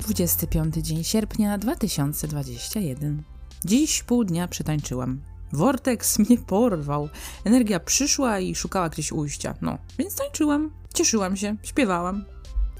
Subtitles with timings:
[0.00, 3.22] 25 dzień sierpnia 2021.
[3.64, 5.20] Dziś pół dnia przetańczyłam.
[5.52, 7.08] Vortex mnie porwał.
[7.44, 9.54] Energia przyszła i szukała gdzieś ujścia.
[9.60, 12.24] No, więc tańczyłam, cieszyłam się, śpiewałam.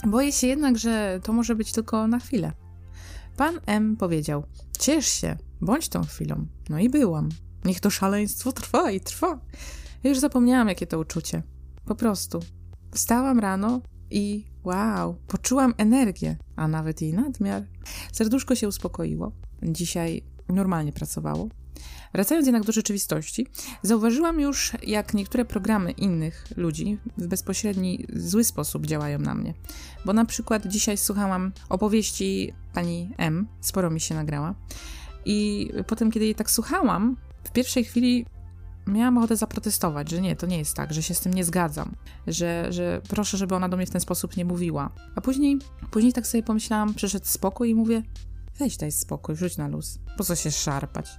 [0.06, 2.52] Boję się jednak, że to może być tylko na chwilę.
[3.37, 4.45] Pan M powiedział:
[4.79, 6.46] Ciesz się, bądź tą chwilą.
[6.68, 7.29] No i byłam.
[7.64, 9.39] Niech to szaleństwo trwa i trwa.
[10.05, 11.43] Już zapomniałam, jakie to uczucie.
[11.84, 12.41] Po prostu.
[12.93, 13.80] Wstałam rano
[14.11, 17.62] i wow, poczułam energię, a nawet jej nadmiar.
[18.12, 19.32] Serduszko się uspokoiło.
[19.62, 21.48] Dzisiaj normalnie pracowało.
[22.15, 23.46] Wracając jednak do rzeczywistości,
[23.82, 29.54] zauważyłam już, jak niektóre programy innych ludzi w bezpośredni, zły sposób działają na mnie.
[30.04, 34.54] Bo na przykład dzisiaj słuchałam opowieści pani M, sporo mi się nagrała,
[35.24, 38.27] i potem, kiedy jej tak słuchałam, w pierwszej chwili
[38.87, 41.95] miałam ochotę zaprotestować, że nie, to nie jest tak, że się z tym nie zgadzam,
[42.27, 44.91] że, że proszę, żeby ona do mnie w ten sposób nie mówiła.
[45.15, 45.59] A później,
[45.91, 48.02] później tak sobie pomyślałam, przyszedł spokój i mówię,
[48.59, 51.10] weź daj spokój, rzuć na luz, po co się szarpać.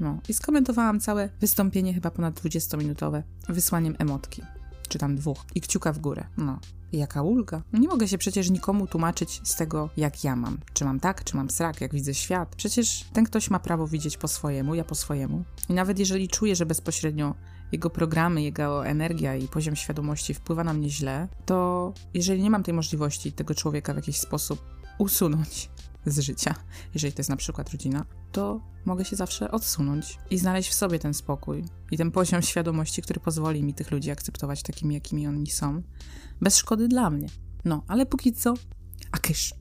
[0.00, 4.42] No i skomentowałam całe wystąpienie, chyba ponad 20-minutowe, wysłaniem emotki,
[4.88, 6.26] czy tam dwóch, i kciuka w górę.
[6.36, 6.58] No,
[6.92, 7.62] jaka ulga.
[7.72, 10.58] Nie mogę się przecież nikomu tłumaczyć z tego, jak ja mam.
[10.72, 12.56] Czy mam tak, czy mam srak, jak widzę świat.
[12.56, 15.44] Przecież ten ktoś ma prawo widzieć po swojemu, ja po swojemu.
[15.68, 17.34] I nawet jeżeli czuję, że bezpośrednio
[17.72, 22.62] jego programy, jego energia i poziom świadomości wpływa na mnie źle, to jeżeli nie mam
[22.62, 25.70] tej możliwości tego człowieka w jakiś sposób usunąć
[26.06, 26.54] z życia,
[26.94, 30.98] jeżeli to jest na przykład rodzina, to mogę się zawsze odsunąć i znaleźć w sobie
[30.98, 35.46] ten spokój i ten poziom świadomości, który pozwoli mi tych ludzi akceptować takimi, jakimi oni
[35.46, 35.82] są,
[36.40, 37.28] bez szkody dla mnie.
[37.64, 38.54] No, ale póki co,
[39.12, 39.54] a kysz.